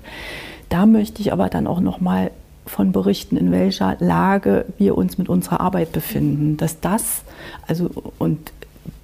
[0.69, 2.31] da möchte ich aber dann auch noch mal
[2.67, 6.57] von berichten, in welcher Lage wir uns mit unserer Arbeit befinden.
[6.57, 7.23] Dass das,
[7.67, 8.53] also und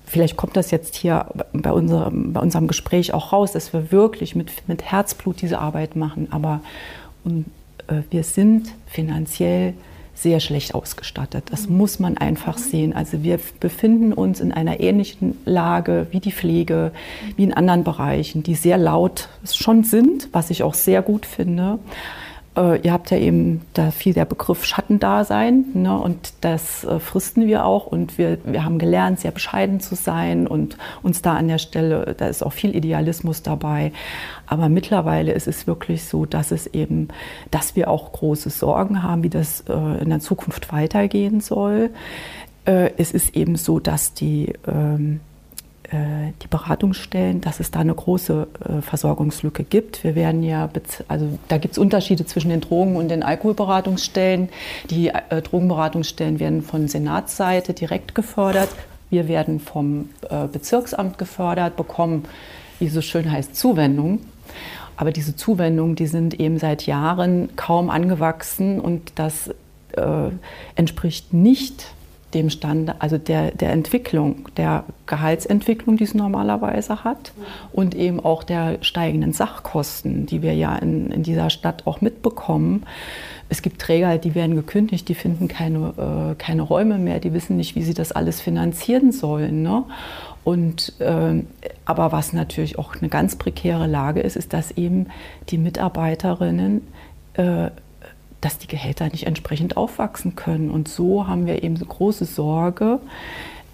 [0.07, 4.37] vielleicht kommt das jetzt hier bei unserem, bei unserem Gespräch auch raus, dass wir wirklich
[4.37, 6.29] mit, mit Herzblut diese Arbeit machen.
[6.31, 6.61] Aber
[7.25, 7.47] und,
[7.89, 9.75] äh, wir sind finanziell
[10.15, 11.45] sehr schlecht ausgestattet.
[11.51, 12.95] Das muss man einfach sehen.
[12.95, 16.93] Also wir befinden uns in einer ähnlichen Lage wie die Pflege,
[17.37, 21.79] wie in anderen Bereichen, die sehr laut schon sind, was ich auch sehr gut finde.
[22.57, 27.47] Äh, ihr habt ja eben, da fiel der Begriff Schattendasein ne, und das äh, fristen
[27.47, 31.49] wir auch und wir, wir haben gelernt, sehr bescheiden zu sein und uns da an
[31.49, 33.93] der Stelle, da ist auch viel Idealismus dabei.
[34.47, 37.09] Aber mittlerweile ist es wirklich so, dass es eben,
[37.51, 41.91] dass wir auch große Sorgen haben, wie das äh, in der Zukunft weitergehen soll.
[42.67, 45.34] Äh, es ist eben so, dass die ähm, äh,
[46.43, 50.05] die Beratungsstellen, dass es da eine große äh, Versorgungslücke gibt.
[50.05, 50.69] Wir werden ja,
[51.09, 54.49] also da gibt es Unterschiede zwischen den Drogen- und den Alkoholberatungsstellen.
[54.91, 58.69] Die äh, Drogenberatungsstellen werden von Senatsseite direkt gefördert.
[59.11, 60.09] Wir werden vom
[60.53, 62.25] Bezirksamt gefördert, bekommen,
[62.81, 64.19] wie so schön heißt, Zuwendung.
[64.97, 69.51] Aber diese Zuwendungen, die sind eben seit Jahren kaum angewachsen und das
[69.97, 70.31] äh,
[70.75, 71.94] entspricht nicht
[72.35, 77.33] dem Stand, also der, der Entwicklung, der Gehaltsentwicklung, die es normalerweise hat
[77.73, 82.85] und eben auch der steigenden Sachkosten, die wir ja in, in dieser Stadt auch mitbekommen.
[83.49, 87.57] Es gibt Träger, die werden gekündigt, die finden keine, äh, keine Räume mehr, die wissen
[87.57, 89.63] nicht, wie sie das alles finanzieren sollen.
[89.63, 89.85] Ne?
[90.43, 91.43] Und, äh,
[91.85, 95.07] aber was natürlich auch eine ganz prekäre Lage ist, ist, dass eben
[95.51, 96.83] die Mitarbeiterinnen
[97.35, 97.71] äh,
[98.45, 100.71] dass die Gehälter nicht entsprechend aufwachsen können.
[100.71, 103.01] Und so haben wir eben so große Sorge,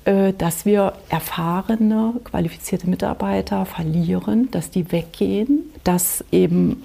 [0.04, 6.83] äh, dass wir erfahrene, qualifizierte Mitarbeiter verlieren, dass die weggehen, dass eben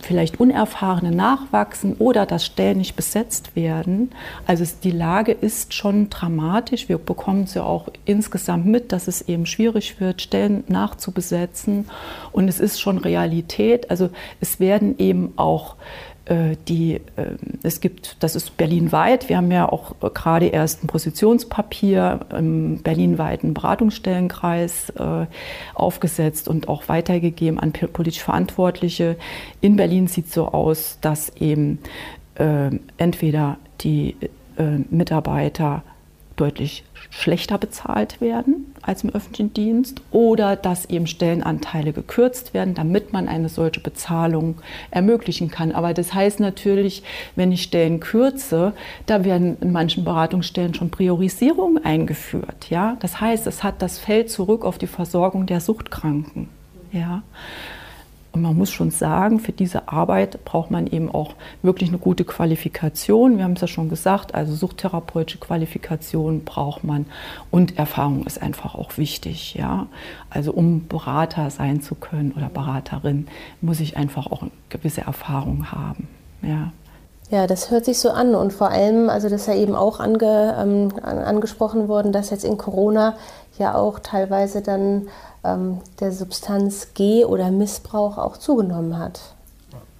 [0.00, 4.10] vielleicht Unerfahrene nachwachsen oder dass Stellen nicht besetzt werden.
[4.46, 6.90] Also die Lage ist schon dramatisch.
[6.90, 11.88] Wir bekommen es ja auch insgesamt mit, dass es eben schwierig wird, Stellen nachzubesetzen.
[12.32, 13.90] Und es ist schon Realität.
[13.90, 15.76] Also es werden eben auch
[16.28, 22.20] die, ähm, es gibt, das ist berlinweit, wir haben ja auch gerade erst ein Positionspapier
[22.36, 25.26] im berlinweiten Beratungsstellenkreis äh,
[25.74, 29.16] aufgesetzt und auch weitergegeben an politisch Verantwortliche.
[29.60, 31.78] In Berlin sieht es so aus, dass eben
[32.96, 34.16] entweder die
[34.56, 35.82] äh, Mitarbeiter
[36.36, 43.12] deutlich schlechter bezahlt werden als im öffentlichen Dienst oder dass eben Stellenanteile gekürzt werden, damit
[43.12, 44.56] man eine solche Bezahlung
[44.90, 45.72] ermöglichen kann.
[45.72, 47.02] Aber das heißt natürlich,
[47.36, 48.72] wenn ich Stellen kürze,
[49.06, 52.70] da werden in manchen Beratungsstellen schon Priorisierungen eingeführt.
[52.70, 52.96] Ja?
[53.00, 56.48] Das heißt, es hat das Feld zurück auf die Versorgung der Suchtkranken.
[56.92, 57.22] Ja?
[58.32, 62.24] Und man muss schon sagen, für diese Arbeit braucht man eben auch wirklich eine gute
[62.24, 63.36] Qualifikation.
[63.36, 67.04] Wir haben es ja schon gesagt, also suchttherapeutische Qualifikation braucht man
[67.50, 69.54] und Erfahrung ist einfach auch wichtig.
[69.54, 69.86] Ja?
[70.30, 73.26] Also um Berater sein zu können oder Beraterin,
[73.60, 76.08] muss ich einfach auch eine gewisse Erfahrung haben.
[76.40, 76.72] Ja.
[77.30, 80.00] Ja, das hört sich so an und vor allem, also das ist ja eben auch
[80.00, 83.14] ange, ähm, angesprochen worden, dass jetzt in Corona
[83.58, 85.08] ja auch teilweise dann
[85.44, 89.34] ähm, der Substanz G oder Missbrauch auch zugenommen hat.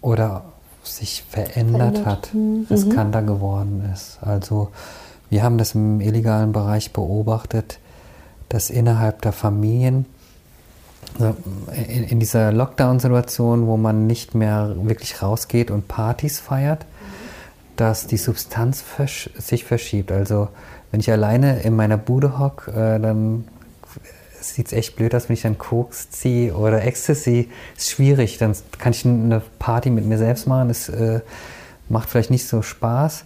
[0.01, 0.43] Oder
[0.83, 2.07] sich verändert, verändert.
[2.07, 2.67] hat, mhm.
[2.69, 4.19] riskanter geworden ist.
[4.21, 4.69] Also
[5.31, 7.79] wir haben das im illegalen Bereich beobachtet,
[8.49, 10.07] dass innerhalb der Familien
[11.89, 16.87] in, in, dieser Lockdown-Situation, wo man nicht mehr wirklich rausgeht und Partys feiert,
[17.77, 20.13] dass die Substanz versch sich verschiebt.
[20.13, 20.49] Also
[20.91, 23.45] wenn ich alleine in meiner Bude hocke, äh, dann
[24.43, 27.49] sieht es echt blöd aus, wenn ich dann Koks ziehe oder Ecstasy.
[27.77, 28.39] Ist schwierig.
[28.39, 30.69] Dann kann ich eine Party mit mir selbst machen.
[30.69, 31.21] Das äh,
[31.89, 33.25] macht vielleicht nicht so Spaß.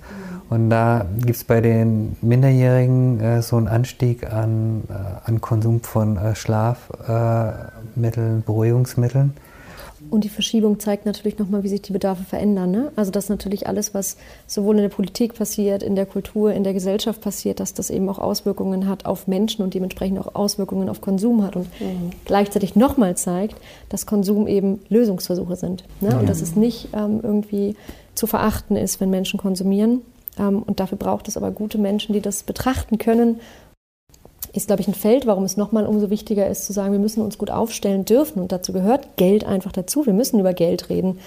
[0.49, 5.83] Und da gibt es bei den Minderjährigen äh, so einen Anstieg an, äh, an Konsum
[5.83, 9.35] von äh, Schlafmitteln, Beruhigungsmitteln.
[10.11, 12.71] Und die Verschiebung zeigt natürlich nochmal, wie sich die Bedarfe verändern.
[12.71, 12.93] Ne?
[12.97, 14.17] Also dass natürlich alles, was
[14.47, 18.09] sowohl in der Politik passiert, in der Kultur, in der Gesellschaft passiert, dass das eben
[18.09, 21.57] auch Auswirkungen hat auf Menschen und dementsprechend auch Auswirkungen auf Konsum hat.
[21.57, 22.11] Und mhm.
[22.25, 23.57] gleichzeitig nochmal zeigt,
[23.89, 25.85] dass Konsum eben Lösungsversuche sind.
[26.01, 26.11] Ne?
[26.11, 26.21] Mhm.
[26.21, 27.77] Und dass es nicht ähm, irgendwie
[28.15, 30.03] zu verachten ist, wenn Menschen konsumieren.
[30.39, 33.41] Ähm, und dafür braucht es aber gute Menschen, die das betrachten können
[34.53, 37.23] ist, glaube ich, ein Feld, warum es nochmal umso wichtiger ist, zu sagen, wir müssen
[37.23, 38.41] uns gut aufstellen dürfen.
[38.41, 40.07] Und dazu gehört Geld einfach dazu.
[40.07, 41.19] Wir müssen über Geld reden,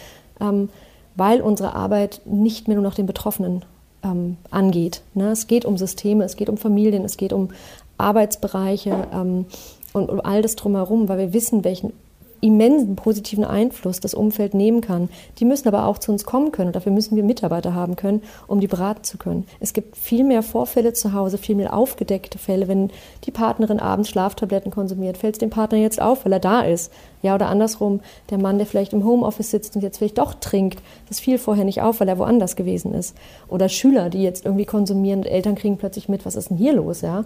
[0.41, 0.69] ähm,
[1.15, 3.63] weil unsere Arbeit nicht mehr nur noch den Betroffenen
[4.03, 5.01] ähm, angeht.
[5.13, 5.31] Ne?
[5.31, 7.49] Es geht um Systeme, es geht um Familien, es geht um
[7.97, 9.45] Arbeitsbereiche ähm,
[9.93, 11.93] und um all das drumherum, weil wir wissen, welchen
[12.41, 15.09] immensen positiven Einfluss das Umfeld nehmen kann.
[15.39, 18.21] Die müssen aber auch zu uns kommen können und dafür müssen wir Mitarbeiter haben können,
[18.47, 19.45] um die beraten zu können.
[19.59, 22.67] Es gibt viel mehr Vorfälle zu Hause, viel mehr aufgedeckte Fälle.
[22.67, 22.91] Wenn
[23.25, 26.91] die Partnerin abends Schlaftabletten konsumiert, fällt es dem Partner jetzt auf, weil er da ist.
[27.21, 27.99] Ja, oder andersrum,
[28.29, 31.65] der Mann, der vielleicht im Homeoffice sitzt und jetzt vielleicht doch trinkt, das fiel vorher
[31.65, 33.15] nicht auf, weil er woanders gewesen ist.
[33.49, 36.73] Oder Schüler, die jetzt irgendwie konsumieren und Eltern kriegen plötzlich mit, was ist denn hier
[36.73, 37.21] los, ja.
[37.21, 37.25] Mhm.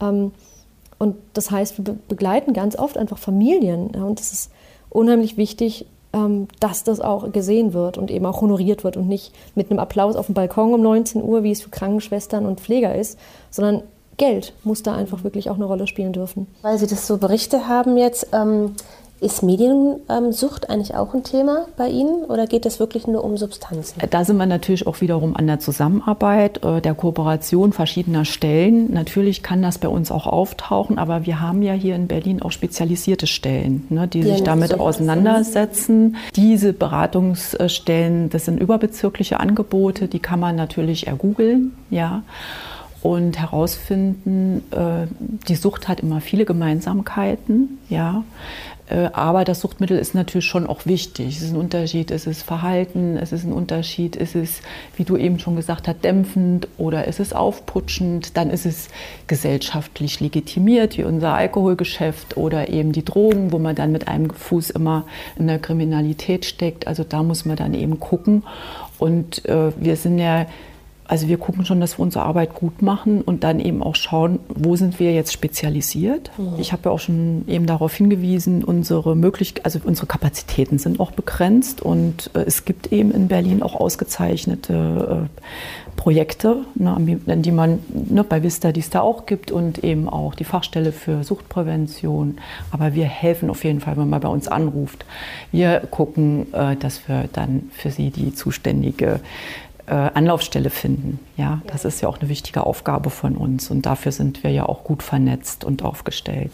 [0.00, 0.32] Ähm,
[1.00, 3.88] und das heißt, wir begleiten ganz oft einfach Familien.
[3.88, 4.50] Und es ist
[4.90, 9.32] unheimlich wichtig, ähm, dass das auch gesehen wird und eben auch honoriert wird und nicht
[9.54, 12.94] mit einem Applaus auf dem Balkon um 19 Uhr, wie es für Krankenschwestern und Pfleger
[12.94, 13.18] ist,
[13.50, 13.82] sondern
[14.18, 16.46] Geld muss da einfach wirklich auch eine Rolle spielen dürfen.
[16.60, 18.74] Weil Sie das so Berichte haben jetzt, ähm,
[19.20, 24.00] ist Mediensucht eigentlich auch ein Thema bei Ihnen oder geht es wirklich nur um Substanzen?
[24.08, 28.92] Da sind wir natürlich auch wiederum an der Zusammenarbeit, äh, der Kooperation verschiedener Stellen.
[28.92, 32.52] Natürlich kann das bei uns auch auftauchen, aber wir haben ja hier in Berlin auch
[32.52, 36.16] spezialisierte Stellen, ne, die sich damit auseinandersetzen.
[36.34, 42.22] Diese Beratungsstellen, das sind überbezirkliche Angebote, die kann man natürlich ergoogeln, ja
[43.02, 45.06] und herausfinden, äh,
[45.48, 48.24] die Sucht hat immer viele Gemeinsamkeiten, ja.
[48.90, 51.36] Äh, aber das Suchtmittel ist natürlich schon auch wichtig.
[51.36, 54.62] Es ist ein Unterschied, es ist Verhalten, es ist ein Unterschied, es ist,
[54.96, 58.36] wie du eben schon gesagt hast, dämpfend oder es ist aufputschend.
[58.36, 58.88] Dann ist es
[59.28, 64.70] gesellschaftlich legitimiert, wie unser Alkoholgeschäft oder eben die Drogen, wo man dann mit einem Fuß
[64.70, 65.06] immer
[65.38, 66.86] in der Kriminalität steckt.
[66.86, 68.42] Also da muss man dann eben gucken.
[68.98, 70.46] Und äh, wir sind ja
[71.10, 74.38] also wir gucken schon, dass wir unsere Arbeit gut machen und dann eben auch schauen,
[74.48, 76.30] wo sind wir jetzt spezialisiert.
[76.38, 76.52] Mhm.
[76.60, 81.10] Ich habe ja auch schon eben darauf hingewiesen, unsere Möglichkeiten, also unsere Kapazitäten sind auch
[81.10, 85.40] begrenzt und äh, es gibt eben in Berlin auch ausgezeichnete äh,
[85.96, 86.96] Projekte, ne,
[87.26, 90.92] die man ne, bei Vista, die es da auch gibt und eben auch die Fachstelle
[90.92, 92.38] für Suchtprävention.
[92.70, 95.04] Aber wir helfen auf jeden Fall, wenn man bei uns anruft.
[95.50, 99.18] Wir gucken, äh, dass wir dann für Sie die zuständige
[99.94, 101.18] Anlaufstelle finden.
[101.36, 104.66] Ja, das ist ja auch eine wichtige Aufgabe von uns und dafür sind wir ja
[104.66, 106.52] auch gut vernetzt und aufgestellt.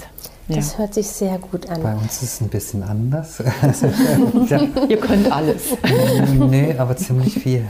[0.49, 0.79] Das ja.
[0.79, 1.83] hört sich sehr gut an.
[1.83, 3.38] Bei uns ist es ein bisschen anders.
[4.49, 4.61] ja.
[4.88, 5.77] Ihr könnt alles.
[6.35, 7.64] nee, aber ziemlich viel.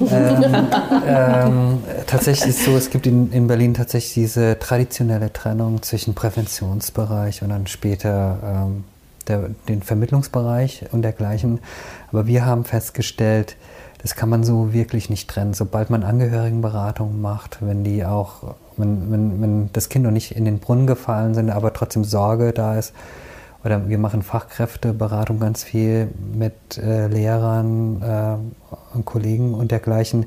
[0.00, 0.66] ähm,
[1.06, 6.14] ähm, tatsächlich ist es so, es gibt in, in Berlin tatsächlich diese traditionelle Trennung zwischen
[6.14, 8.84] Präventionsbereich und dann später ähm,
[9.26, 11.58] der, den Vermittlungsbereich und dergleichen.
[12.10, 13.56] Aber wir haben festgestellt,
[14.02, 15.54] das kann man so wirklich nicht trennen.
[15.54, 20.44] Sobald man Angehörigenberatung macht, wenn die auch, wenn, wenn, wenn das Kind noch nicht in
[20.44, 22.92] den Brunnen gefallen sind, aber trotzdem Sorge da ist,
[23.64, 30.26] oder wir machen Fachkräfteberatung ganz viel mit äh, Lehrern äh, und Kollegen und dergleichen.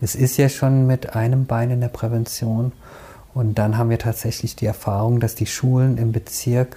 [0.00, 2.70] Es ist ja schon mit einem Bein in der Prävention.
[3.34, 6.76] Und dann haben wir tatsächlich die Erfahrung, dass die Schulen im Bezirk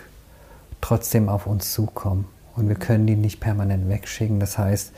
[0.81, 2.25] trotzdem auf uns zukommen.
[2.55, 4.39] Und wir können die nicht permanent wegschicken.
[4.39, 4.91] Das heißt,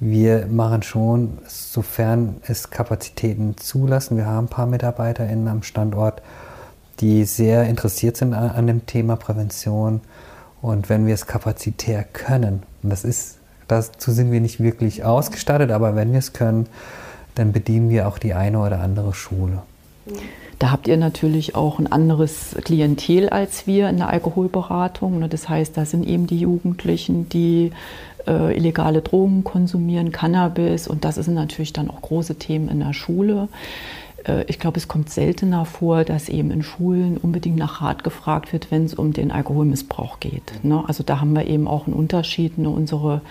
[0.00, 6.22] wir machen schon, sofern es Kapazitäten zulassen, wir haben ein paar MitarbeiterInnen am Standort,
[7.00, 10.00] die sehr interessiert sind an, an dem Thema Prävention.
[10.60, 15.70] Und wenn wir es kapazitär können, und das ist, dazu sind wir nicht wirklich ausgestattet,
[15.70, 16.66] aber wenn wir es können,
[17.34, 19.62] dann bedienen wir auch die eine oder andere Schule.
[20.58, 25.20] Da habt ihr natürlich auch ein anderes Klientel als wir in der Alkoholberatung.
[25.20, 25.28] Ne?
[25.28, 27.70] Das heißt, da sind eben die Jugendlichen, die
[28.28, 32.92] äh, illegale Drogen konsumieren, Cannabis und das sind natürlich dann auch große Themen in der
[32.92, 33.48] Schule.
[34.24, 38.52] Äh, ich glaube, es kommt seltener vor, dass eben in Schulen unbedingt nach Rat gefragt
[38.52, 40.62] wird, wenn es um den Alkoholmissbrauch geht.
[40.62, 40.84] Ne?
[40.86, 42.58] Also da haben wir eben auch einen Unterschied.
[42.58, 42.68] Ne?
[42.68, 43.22] Unsere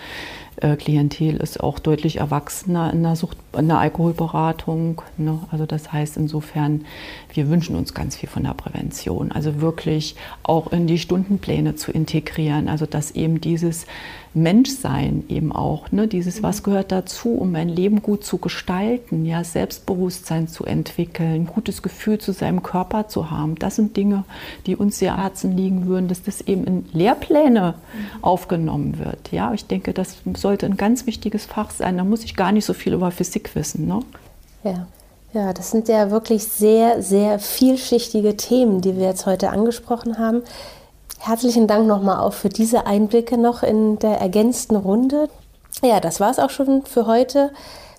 [0.76, 5.02] Klientel ist auch deutlich erwachsener in der, Sucht, in der Alkoholberatung.
[5.16, 5.38] Ne?
[5.50, 6.84] Also das heißt insofern,
[7.32, 9.30] wir wünschen uns ganz viel von der Prävention.
[9.30, 12.68] Also wirklich auch in die Stundenpläne zu integrieren.
[12.68, 13.86] Also dass eben dieses
[14.34, 16.06] Menschsein eben auch, ne?
[16.06, 21.46] dieses, was gehört dazu, um mein Leben gut zu gestalten, ja, Selbstbewusstsein zu entwickeln, ein
[21.46, 23.56] gutes Gefühl zu seinem Körper zu haben.
[23.56, 24.24] Das sind Dinge,
[24.66, 28.24] die uns sehr Herzen liegen würden, dass das eben in Lehrpläne mhm.
[28.24, 29.32] aufgenommen wird.
[29.32, 30.18] Ja, ich denke, das
[30.48, 31.98] sollte ein ganz wichtiges Fach sein.
[31.98, 33.86] Da muss ich gar nicht so viel über Physik wissen.
[33.86, 34.00] Ne?
[34.64, 34.86] Ja.
[35.34, 40.40] Ja, das sind ja wirklich sehr, sehr vielschichtige Themen, die wir jetzt heute angesprochen haben.
[41.18, 45.28] Herzlichen Dank nochmal auch für diese Einblicke noch in der ergänzten Runde.
[45.82, 47.50] Ja, das war es auch schon für heute.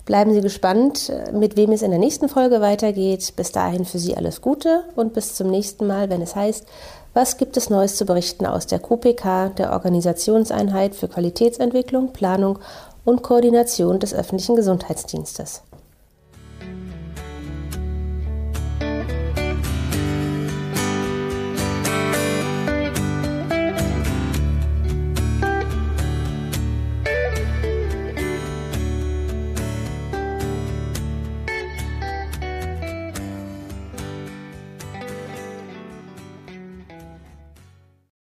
[0.06, 3.34] Bleiben Sie gespannt, mit wem es in der nächsten Folge weitergeht.
[3.36, 6.66] Bis dahin für Sie alles Gute und bis zum nächsten Mal, wenn es heißt,
[7.12, 12.58] was gibt es Neues zu berichten aus der QPK, der Organisationseinheit für Qualitätsentwicklung, Planung
[13.04, 15.62] und Koordination des öffentlichen Gesundheitsdienstes.